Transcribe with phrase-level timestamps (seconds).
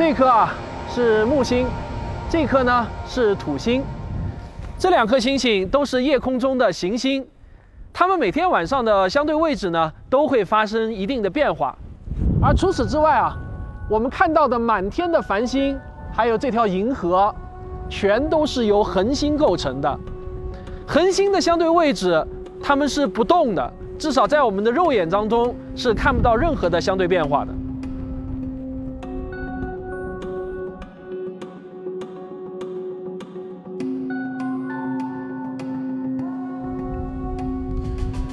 [0.00, 0.54] 这颗啊
[0.88, 1.66] 是木星，
[2.30, 3.82] 这颗呢是土星。
[4.78, 7.22] 这两颗星星都是夜空中的行星，
[7.92, 11.76] 它们每天晚上的相对位置呢都会发生一定的变化。
[12.42, 13.36] 而除此之外啊，
[13.90, 15.78] 我们看到的满天的繁星，
[16.10, 17.32] 还有这条银河，
[17.90, 20.00] 全都是由恒星构成的。
[20.86, 22.26] 恒星的相对位置，
[22.62, 27.52] 它们是不动的，至少在我们的肉眼当中是看不到任何的相对变化的。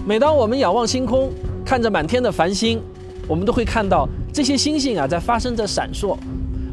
[0.08, 1.30] 每当我们仰望星空，
[1.66, 2.82] 看着满天的繁星，
[3.28, 6.16] 我们都会看到这些星星啊在发生着闪烁。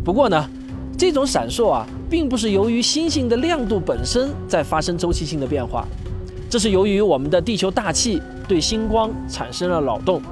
[0.05, 0.49] 不过呢，
[0.97, 5.85] 这种闪烁啊，并不是由于星星的亮度本身在发生周期性的变化，
[6.49, 10.23] 这是由于我们的地球大气对星光产生了扰动。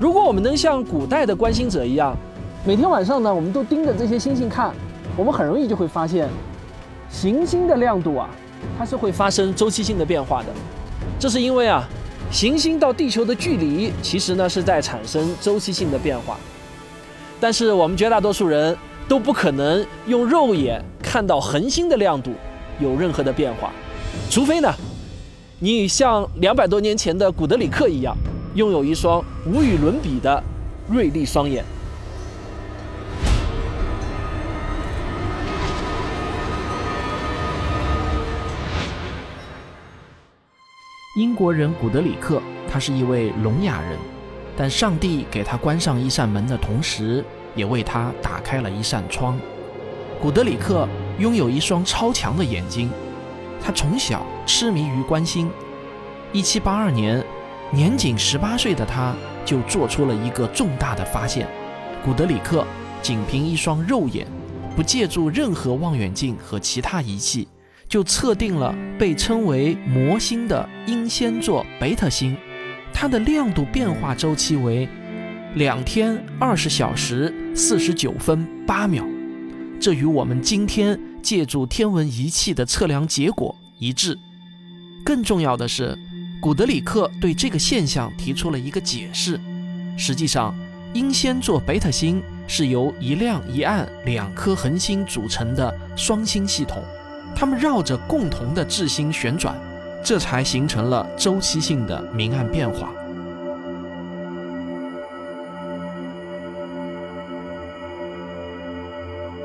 [0.00, 2.16] 如果我们能像古代的观星者一样，
[2.64, 4.72] 每天晚上呢，我们都盯着这些星星看，
[5.18, 6.30] 我们很容易就会发现，
[7.10, 8.30] 行星的亮度啊，
[8.78, 10.46] 它是会发生周期性的变化的。
[11.18, 11.86] 这是因为啊。
[12.30, 16.36] 行星到地球的距离，其实呢是在产生周期性的变化，
[17.40, 18.76] 但是我们绝大多数人
[19.08, 22.32] 都不可能用肉眼看到恒星的亮度
[22.78, 23.72] 有任何的变化，
[24.28, 24.70] 除非呢，
[25.60, 28.14] 你像两百多年前的古德里克一样，
[28.54, 30.42] 拥有一双无与伦比的
[30.90, 31.64] 锐利双眼。
[41.16, 43.98] 英国人古德里克，他是一位聋哑人，
[44.54, 49.40] 但上帝给他关上一扇门的同时，也为他打开了一扇窗。
[50.20, 50.86] 古德里克
[51.18, 52.90] 拥有一双超强的眼睛，
[53.64, 55.50] 他从小痴迷于观星。
[56.34, 57.24] 1782年，
[57.70, 61.48] 年仅18岁的他就做出了一个重大的发现：
[62.04, 62.62] 古德里克
[63.00, 64.26] 仅凭一双肉眼，
[64.76, 67.48] 不借助任何望远镜和其他仪器。
[67.88, 72.36] 就测定了被称为魔星的英仙座贝塔星，
[72.92, 74.88] 它的亮度变化周期为
[75.54, 79.04] 两天二十小时四十九分八秒，
[79.80, 84.18] 这与我们今天借助天文仪器的测量结果一致。
[85.04, 85.96] 更重要的是，
[86.42, 89.40] 古德里克对这个现象提出了一个解释：
[89.96, 90.52] 实际上，
[90.92, 96.82] 英仙座贝塔星是由一亮一暗两颗恒星组成的双星系统。
[97.38, 99.54] 它们绕着共同的质心旋转，
[100.02, 102.90] 这才形成了周期性的明暗变化。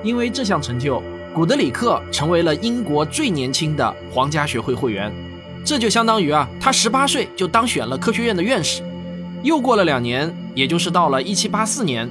[0.01, 1.03] 因为这项成就，
[1.35, 5.11] 古德里克成为了英国最年轻的皇家学会会员，
[5.65, 8.81] 这就相当于啊，他十八岁就当选了科学院的院士。
[9.43, 12.09] 又过了两年，也就是到了一七八四年，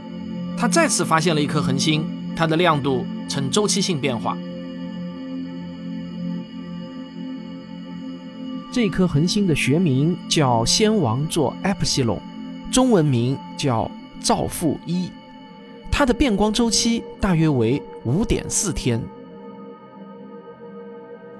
[0.59, 4.37] 他再次发现了一颗恒星，它的亮度呈周期性变化。
[8.73, 12.21] 这颗恒星的学名叫仙王座 Epsilon，
[12.71, 15.11] 中文名叫造父一，
[15.91, 19.03] 它的变光周期大约为五点四天。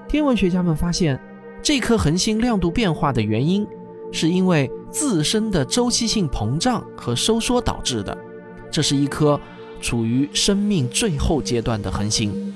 [0.09, 1.17] 天文学家们发现，
[1.63, 3.65] 这颗恒星亮度变化的原因，
[4.11, 8.17] 是因为自身的周期性膨胀和收缩导致的。
[8.69, 9.39] 这是一颗
[9.79, 12.50] 处于生命最后阶段的恒星。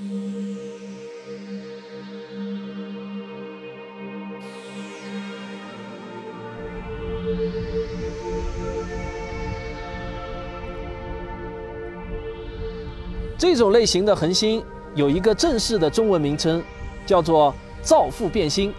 [13.38, 16.64] 这种类型的恒星有一个正式的中文名称，
[17.06, 18.74] 叫做造父变星。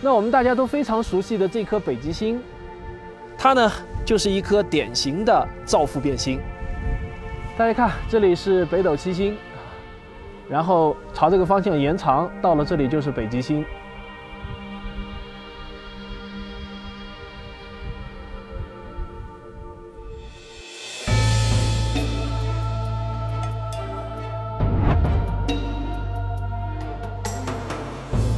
[0.00, 2.40] 那我们大家都非常熟悉的这颗北极星，
[3.36, 3.70] 它呢
[4.04, 6.40] 就是一颗典型的造父变星。
[7.58, 9.36] 大家看，这里是北斗七星，
[10.48, 13.64] 然后朝这个方向延长，到了这里就是北极星。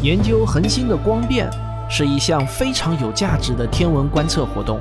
[0.03, 1.47] 研究恒星的光变
[1.91, 4.81] 是一项非常有价值的天文观测活动。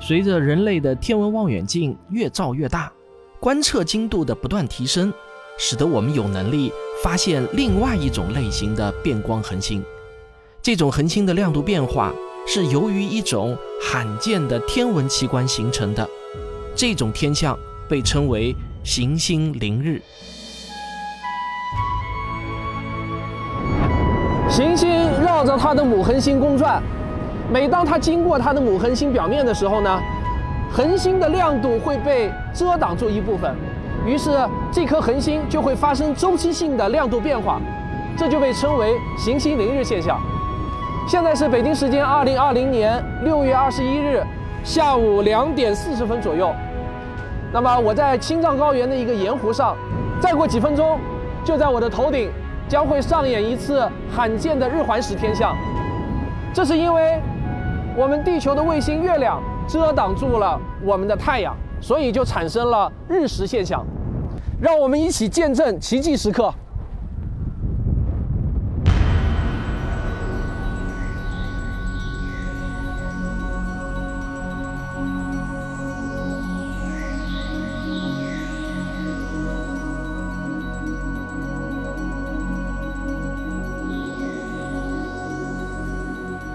[0.00, 2.90] 随着人类的天文望远镜越造越大，
[3.38, 5.12] 观测精度的不断提升。
[5.58, 6.72] 使得我们有能力
[7.02, 9.82] 发现另外一种类型的变光恒星。
[10.62, 12.12] 这种恒星的亮度变化
[12.46, 16.08] 是由于一种罕见的天文奇观形成的。
[16.74, 17.58] 这种天象
[17.88, 18.54] 被称为
[18.84, 20.02] 行星凌日。
[24.48, 24.88] 行星
[25.22, 26.82] 绕着它的母恒星公转，
[27.52, 30.00] 每当它经过它的母恒星表面的时候呢，
[30.70, 33.54] 恒星的亮度会被遮挡住一部分，
[34.06, 37.60] 于是这颗恒星就会发生周期性的亮度变化，
[38.16, 40.20] 这就被称为行星凌日现象。
[41.08, 44.24] 现在是北京时间二零二零年六月二十一日
[44.64, 46.54] 下午两点四十分左右。
[47.52, 49.76] 那么我在青藏高原的一个盐湖上，
[50.20, 50.98] 再过几分钟，
[51.44, 52.30] 就在我的头顶
[52.68, 55.54] 将会上演一次罕见的日环食天象。
[56.52, 57.20] 这是因为
[57.96, 63.84] 我们地球的卫星月亮遮挡住了我们的太阳，所以就产生了日食现象。
[64.60, 66.52] 让我们一起见证奇迹时刻。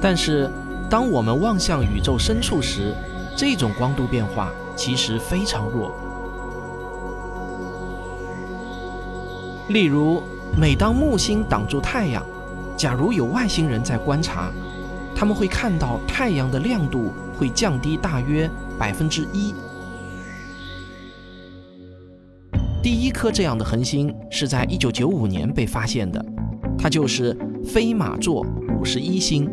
[0.03, 0.50] 但是，
[0.89, 2.91] 当我们望向宇宙深处时，
[3.36, 5.94] 这种光度变化其实非常弱。
[9.69, 10.22] 例如，
[10.57, 12.25] 每当木星挡住太阳，
[12.75, 14.51] 假如有外星人在观察，
[15.16, 19.54] 他们会看到太阳的亮度会降低大约百分之一。
[22.83, 26.25] 第一颗这样的恒星是在一九九五年被发现的，
[26.78, 28.45] 它就是飞马座
[28.78, 29.50] 五十一星。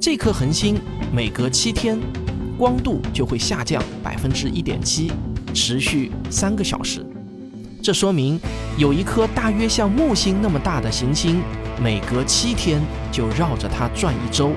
[0.00, 0.80] 这颗恒星
[1.12, 1.98] 每隔七天，
[2.60, 5.10] 光度就会下降百分之一点七，
[5.54, 7.02] 持续三个小时。
[7.82, 8.38] 这说明
[8.76, 11.40] 有一颗大约像木星那么大的行星，
[11.82, 14.52] 每隔七天就绕着它转一周。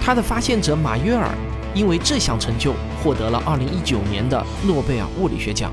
[0.00, 1.28] 他的发现者马约尔
[1.74, 2.72] 因为这项成就
[3.04, 5.70] 获得了二零一九年的诺贝尔物理学奖。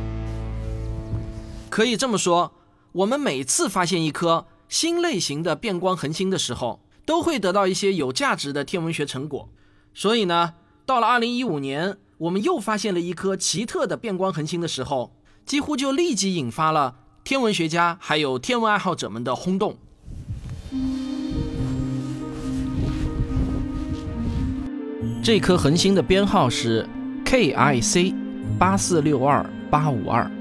[1.70, 2.52] 可以这么说。
[2.92, 9.50] 我们每次发现一颗新类型的变光恒星的时候，都会得到一些有价值的天文学成果。
[9.96, 10.54] 所以呢，
[10.86, 19.76] 到了二零一五年，我们又发现了一颗奇特的变光恒星的时候，几乎就立即引发了天文学家还有天文爱好者们的轰动。
[25.24, 26.88] 这颗恒星的编号是
[27.26, 28.16] KIC
[28.60, 30.39] 八四六二八五二。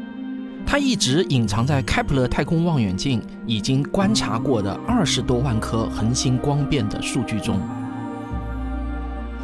[0.70, 7.58] 它一直隐藏在开普勒太空望远镜已经观察过的二十多万颗恒星光变的数据中。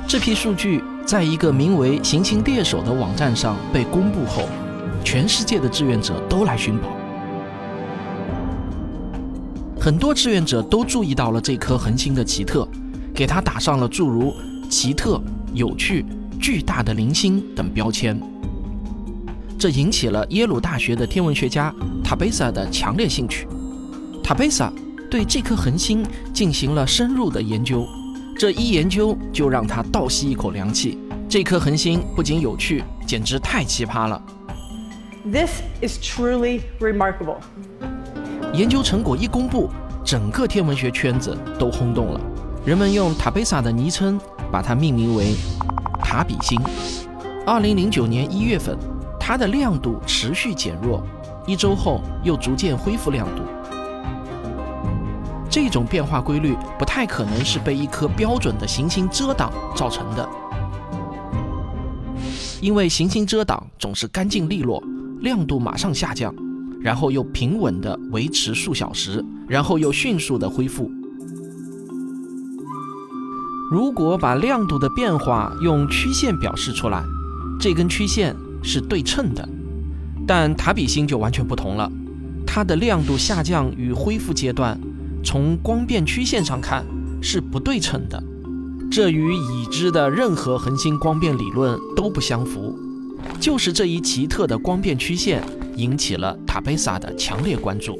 [0.07, 4.43] 这批数据在一个名为“行星猎手”的网站上被公布后，
[5.03, 6.91] 全世界的志愿者都来寻宝。
[9.81, 12.69] 很多志愿者都注意到了这颗恒星的奇特，
[13.15, 14.35] 给它打上了诸如
[14.69, 15.19] “奇特
[15.55, 16.05] ”“有趣
[16.39, 18.21] ”“巨大的零星”等标签。
[19.65, 23.49] 这引起了耶鲁大学的天文学家塔贝萨的强烈兴趣。
[24.23, 24.71] 塔贝萨
[25.11, 26.05] 对这颗恒星
[26.35, 27.89] 进行了深入的研究，
[28.39, 30.99] 这一研究就让他倒吸一口凉气。
[31.31, 34.23] 这颗恒星不仅有趣，简直太奇葩了。
[35.25, 37.39] This is truly remarkable。
[38.53, 39.71] 研究成果一公布，
[40.05, 42.21] 整个天文学圈子都轰动了。
[42.67, 44.21] 人们用塔贝萨的昵称
[44.53, 45.35] 把它命名为
[46.05, 46.61] “塔比星”。
[47.47, 48.77] 二零零九年一月份。
[49.27, 51.03] 它的亮度持续减弱，
[51.47, 53.43] 一周后又逐渐恢复亮度。
[55.49, 60.29] 这种变化规律不太可能是被一颗标准的行星遮挡造成的，
[62.61, 64.85] 因为行星遮挡总是干净利落，
[65.21, 66.35] 亮度马上下降，
[66.79, 70.91] 然后又平稳地维持数小时，然后又迅速地恢复。
[73.71, 77.03] 如果把亮度的变化用曲线表示出来，
[77.59, 78.37] 这根曲线。
[78.65, 79.49] 是对称的，
[80.27, 81.89] 但塔比星就完全不同了。
[82.47, 84.79] 它的亮度下降与恢复阶段，
[85.23, 86.85] 从光变曲线上看
[87.21, 88.23] 是不对称的，
[88.91, 92.75] 这与已知的任何恒星光变理论都不相符。
[93.41, 95.43] 就是这一奇特的光变曲线
[95.77, 97.99] 引起了塔贝萨的强烈关注。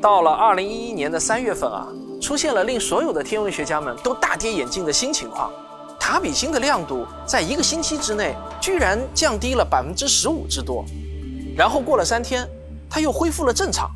[0.00, 1.88] 到了二零一一年的三月份啊，
[2.20, 5.50] 出现了令所有的天文学家们都大跌眼镜的新情况。
[6.06, 10.84] 塔比星的亮度在一个星期之内居然降低了百分之十五之多，
[11.56, 12.46] 然后过了三天，
[12.90, 13.90] 它又恢复了正常。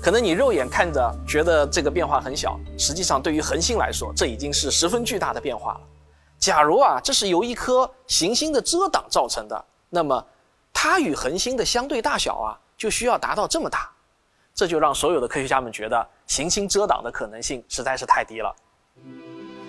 [0.00, 5.80] 可能你肉眼看着觉得这个变化很小，实际上对于恒星来说，这已经是十分巨大的变化了。
[6.38, 10.24] 假如啊，这是由一颗行星的遮挡造成的，那么
[10.72, 13.90] 它与恒星的相对大小啊，就需要达到这么大。
[14.54, 18.54] 这就让所有的科学家们觉得行星遮挡的可能性实在是太低了。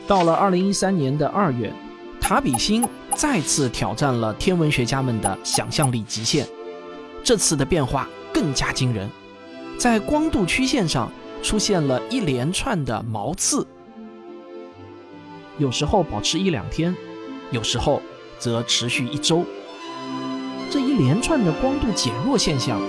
[0.08, 1.74] 到了二零一三年的二月，
[2.20, 6.46] 塔比星再次挑战了天文学家们的想象力极限。
[7.24, 9.10] 这次的变化更加惊人，
[9.78, 13.66] 在光度曲线上出现了一连串的毛刺，
[15.58, 16.96] 有时候保持一两天，
[17.52, 18.02] 有时候
[18.40, 19.46] 则持续一周。
[20.70, 22.82] 这一连串的光度减弱现象，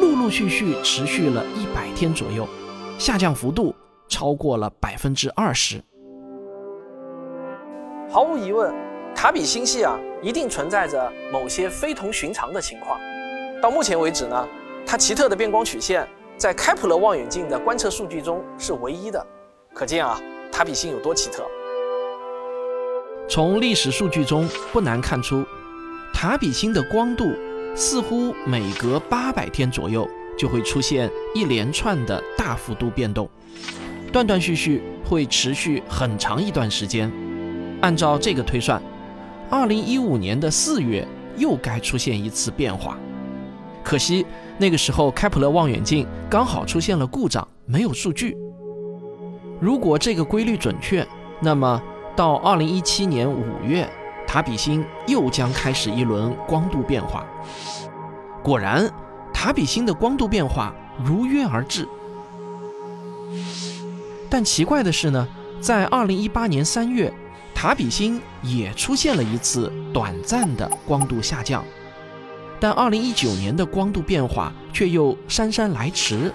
[0.00, 2.48] 陆陆续续持续了一百天左右，
[2.98, 3.74] 下降幅度
[4.08, 5.82] 超过了百分之二十。
[8.14, 8.72] 毫无疑问，
[9.12, 12.96] 塔比星系啊，一定存在着某些非同寻常的情况。
[13.60, 14.48] 到目前为止呢，
[14.86, 16.06] 它奇特的变光曲线
[16.36, 19.26] 在开普勒望远镜的观测数据中是唯一的，
[19.74, 20.16] 可见啊，
[20.52, 21.42] 塔比星有多奇特。
[23.28, 25.44] 从历史数据中不难看出，
[26.12, 27.34] 塔比星的光度
[27.74, 33.28] 似乎每隔八百天左右就会出现一连串的大幅度变动，
[34.12, 37.10] 断断续续会持续很长一段时间。
[37.84, 38.80] 按照这个推算，
[39.50, 42.96] 二零一五年的四月又该出现一次变化。
[43.82, 44.24] 可惜
[44.56, 48.34] 那个时候开普勒望远镜刚好出现了故障，没有数据。
[49.60, 51.06] 如果这个规律准确，
[51.40, 51.78] 那么
[52.16, 53.86] 到二零一七年五月，
[54.26, 57.22] 塔比星又将开始一轮光度变化。
[58.42, 58.90] 果然，
[59.30, 60.74] 塔比星的光度变化
[61.04, 61.86] 如约而至。
[64.30, 65.28] 但奇怪的是呢，
[65.60, 67.12] 在二零一八年三月。
[67.64, 71.64] 塔比星也出现了一次短暂的光度下降，
[72.60, 76.30] 但2019年的光度变化却又姗姗来迟，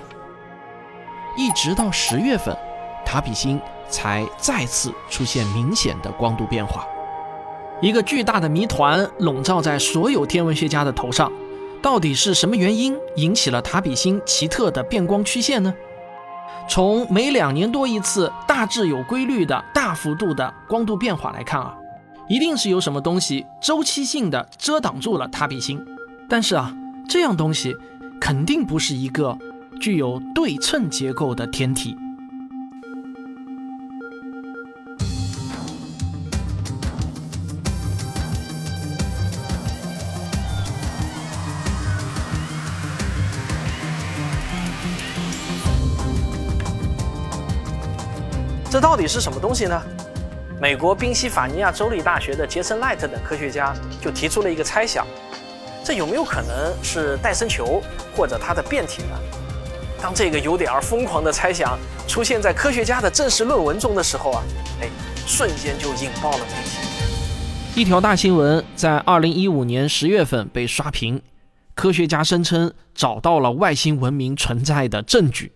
[1.38, 2.58] 一直到十月份，
[3.06, 6.84] 塔比星才再次出现明显的光度变化。
[7.80, 11.32] 一个巨大的谜团笼罩在所有天文学家的头上，
[11.80, 15.72] 到底是什么原因引起了塔比星奇特的变光曲线呢？
[16.70, 21.76] 从每两年多一次、大致有规律的大幅度的光度变化来看啊，
[22.28, 25.84] 一定是有什么东西周期性的遮挡住了塔比星。
[26.30, 26.72] 但是啊，
[27.08, 27.76] 这样东西
[28.22, 29.36] 肯定不是一个
[29.82, 31.98] 具有对称结构的天体。
[48.70, 49.82] 这到底是什么东西呢？
[50.62, 55.08] 美国宾夕法尼亚州立大学的杰森·赖特等科学家就提出了一个猜想：
[55.84, 57.82] 这有没有可能是戴森球
[58.16, 59.18] 或者它的变体呢？
[60.00, 64.44] 当这个有点儿疯狂的猜想出现在科学家的正式论文中的时候啊，
[64.82, 64.90] 哎，
[65.26, 67.82] 瞬间就引爆了媒体。
[67.82, 71.20] 一条大新闻在2015年10月份被刷屏，
[71.74, 75.54] 科学家声称找到了外星文明存在的证据。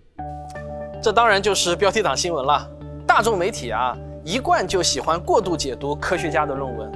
[1.02, 2.66] 这当然就是标题党新闻了。
[3.16, 6.92] 大众媒体啊，一贯就喜欢过度解读科学家的论文。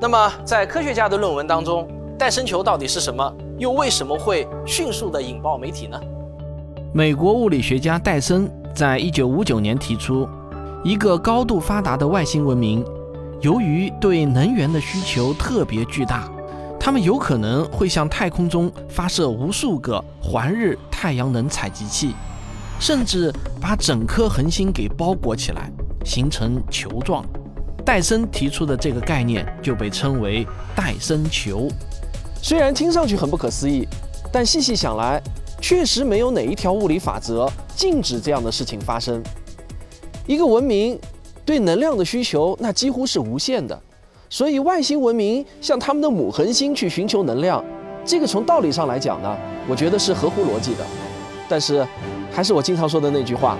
[0.00, 1.86] 那么，在科学家的论文当中，
[2.18, 3.32] 戴森球到底是什么？
[3.56, 6.00] 又为什么会迅速的引爆媒体呢？
[6.92, 10.28] 美国物理学家戴森在一九五九年提出，
[10.82, 12.84] 一个高度发达的外星文明，
[13.40, 16.28] 由于对能源的需求特别巨大，
[16.80, 22.16] 他们有可能会向太空中发射无数个环日太阳能采集器。
[22.78, 25.70] 甚至把整颗恒星给包裹起来，
[26.04, 27.24] 形成球状。
[27.84, 31.68] 戴森提出的这个概念就被称为戴森球。
[32.42, 33.86] 虽然听上去很不可思议，
[34.32, 35.22] 但细细想来，
[35.60, 39.22] 确实没有哪一条物理法则禁止这样的事情发生。
[40.26, 40.98] 一个文明
[41.44, 43.80] 对能量的需求那几乎是无限的，
[44.28, 47.64] 所以外星文明向他们的母恒星去寻求能量，
[48.04, 49.36] 这个从道理上来讲呢，
[49.68, 50.84] 我觉得是合乎逻辑的。
[51.48, 51.86] 但是。
[52.36, 53.56] 还是我经常说的那句话，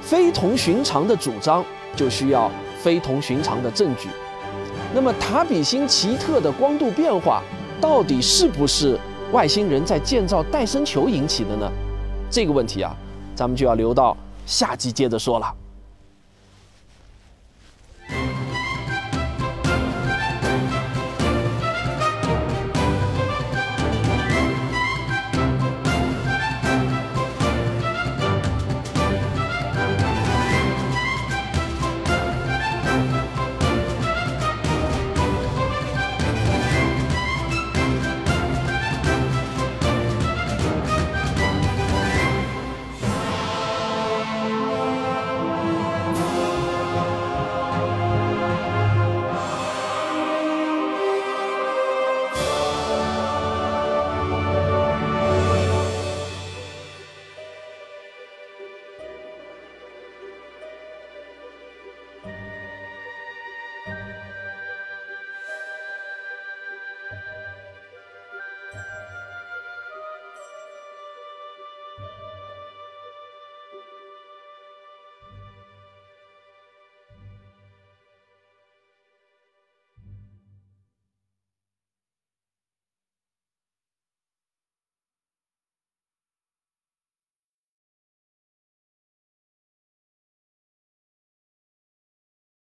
[0.00, 1.64] 非同寻常的主张
[1.96, 2.48] 就需要
[2.80, 4.08] 非同寻常的证据。
[4.94, 7.42] 那么塔比星奇特的光度变化，
[7.80, 8.96] 到底是不是
[9.32, 11.68] 外星人在建造戴森球引起的呢？
[12.30, 12.94] 这个问题啊，
[13.34, 14.16] 咱们就要留到
[14.46, 15.52] 下集接着说了。